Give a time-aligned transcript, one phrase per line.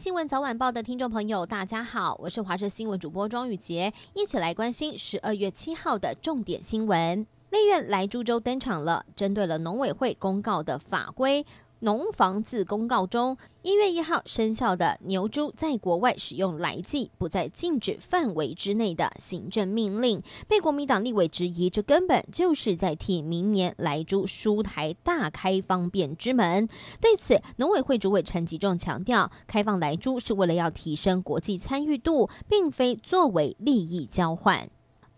[0.00, 7.26] 新闻早晚报的听众朋友，大家好，我是华社新闻主播庄雨洁，一起来关心十二月七号的重点新闻。
[7.50, 11.44] 立院来株洲登场了，针对了农委会公告的法规。
[11.82, 26.68] 农房自公告中，一月一号生效的牛猪在国外使用来剂不在禁止范围之内的行政命令，被国民党立委质疑，这根本就是在替明年来猪输台大开方便之门。
[27.00, 34.68] 对此，农委会主委陈吉仲强调，开放来猪是为了要提升国际参与度，并非作为利益交换。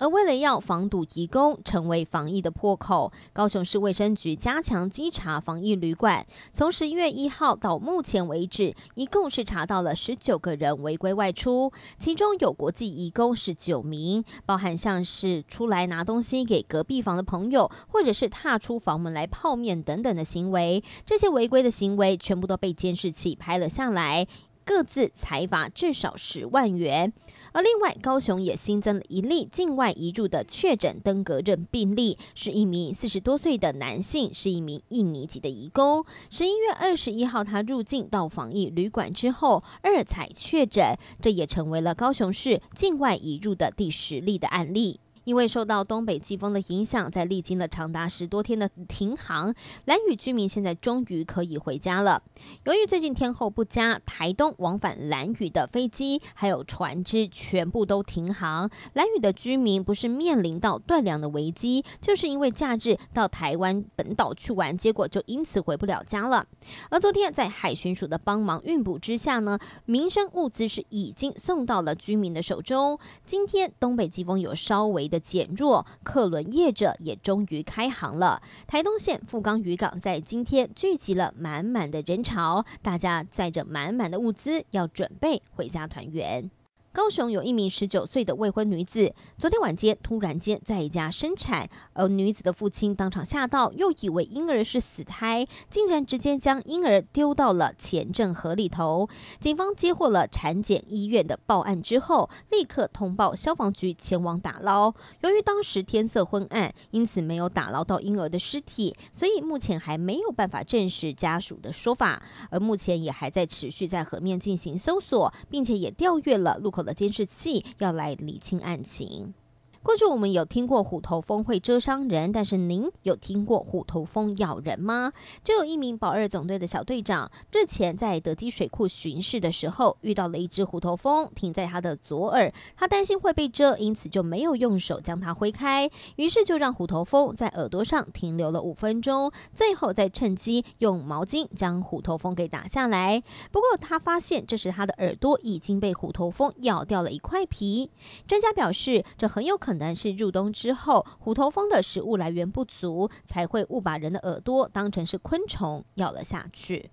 [0.03, 6.27] 而为了要防堵移工成为防疫的破口，高雄市卫生局加强稽查防疫旅馆。
[6.53, 20.83] 从十一月一号到目前为止，一共是查到了十九个人违规外出，其中有国际移工是九名，包含像是出来拿东西给隔壁房的朋友，或者是踏出房门来泡面等等的行为。
[21.07, 24.27] 这些违规的行为全部都被监视器拍了下来，
[24.75, 27.13] 各自裁罚至少十万元。
[27.53, 36.07] 而另外，高雄也新增了一例境外移入的确诊登革热病例，是一名四十多岁的男性，是一名印尼籍的移工。
[36.31, 45.01] 十一月二十一号，他入境到防疫旅馆之后，二采确诊，这也成为了高雄市境外移入的第十例的案例。
[45.25, 52.23] 因为受到东北季风的影响，在历经了长达十多天的停航，兰屿居民现在终于可以回家了。
[52.65, 66.47] 由于最近天候不佳，台东往返兰屿的飞机还有船只全部都停航，兰屿的居民不是面临到断粮的危机，就是因为假日到台湾本岛去玩，结果就因此回不了家了。
[66.91, 72.99] 而昨天在海巡署的帮忙运补之下呢，民生物资是已经送到了居民的手中。
[73.25, 78.43] 今天东北季风有稍微的减弱，客轮业者也终于开航了。
[78.67, 86.51] 台东县富冈渔港在今天聚集了满满的人潮，大家载着满满的物资，要准备回家团圆。
[86.93, 99.09] 高雄有一名十九岁的未婚女子，昨天晚间突然间在一家生产，而女子的父亲当场吓到，又以为婴儿是死胎，竟然直接将婴儿丢到了前镇河里头。
[99.41, 104.93] 警方接获了产检医院的报案之后，立刻通报消防局前往打捞。
[105.23, 112.23] 由于当时天色昏暗，因此没有打捞到婴儿的尸体，所以目前还没有办法证实家属的说法。
[112.51, 119.35] 而目前也还在持续在河面进行搜索，并且也调阅了路口的监视器要来理清案情。
[119.83, 125.13] 过去我们有听过虎头蜂会蛰伤人，但是您有听过虎头蜂咬人吗？
[125.43, 143.21] 就有一名保二总队的小队长，日前在德基水库巡视的时候，遇到了一只虎头蜂停在他的左耳，他担心会被蛰，因此就没有用手将它挥开，于是就让虎头蜂在耳朵上停留了五分钟，最后再趁机用毛巾将虎头蜂给打下来。
[143.51, 147.91] 不过他发现这时他的耳朵已经被虎头蜂咬掉了一块皮。
[148.29, 149.72] 专家表示，这很有可能。
[149.73, 156.91] 可能是入冬之后，虎头蜂的食物来源不足，才会误把人的耳朵当成是昆虫咬了下去。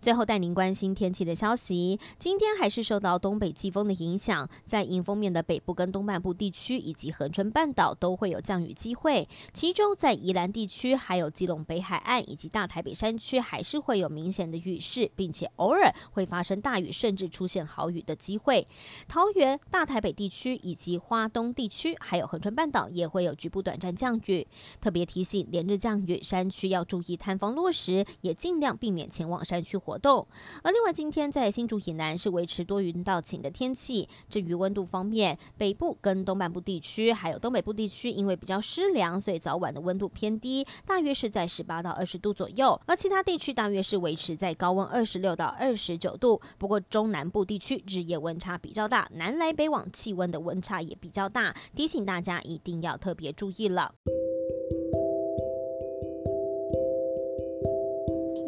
[0.00, 2.00] 最后带您关心天气的消息。
[2.18, 9.28] 今天还是受到东北季风的影响，在迎风面的北部跟东半部地区以及恒春半岛都会有降雨机会。
[9.52, 18.66] 其中在宜兰地区、还有基隆北海岸以及大台北山区，还是会有明显的雨势，并且偶尔会发生大雨，甚至出现豪雨的机会。
[19.06, 24.46] 桃园、大台北地区以及花东地区，还有恒春半岛也会有局部短暂降雨。
[24.80, 30.24] 特别提醒，连日降雨，山区要注意塌方落石，也尽量避免前往山区活动，
[30.62, 34.08] 而另外今天在新竹以南是维持多云到晴的天气。
[34.28, 42.80] 至于温度方面，北部跟东半部地区还有东北部地区，因为比较湿凉，所以早晚的温度偏低，大约是在十八到二十度左右。
[42.86, 46.40] 而其他地区大约是维持在高温二十六到二十九度。
[46.56, 53.92] 不过中南部地区日夜温差比较大，南来北往气温的温差也比较大，提醒大家一定要特别注意了。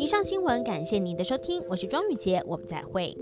[0.03, 3.17] 以上新闻，感谢您的收听，我是庄宇杰，我们再会。